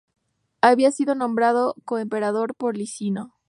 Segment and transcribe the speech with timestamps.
[0.61, 3.35] Había sido nombrado coemperador por Licinio.